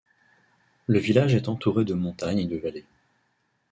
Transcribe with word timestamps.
Le 0.87 0.97
village 0.97 1.35
est 1.35 1.47
entouré 1.47 1.85
de 1.85 1.93
montagnes 1.93 2.39
et 2.39 2.45
de 2.47 2.57
vallées. 2.57 2.87